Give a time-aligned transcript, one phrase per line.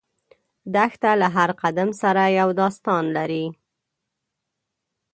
[0.73, 3.45] دښته له هر قدم سره یو داستان لري.